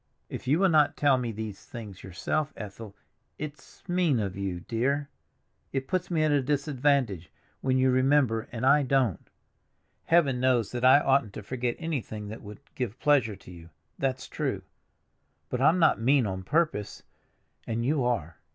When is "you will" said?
0.47-0.69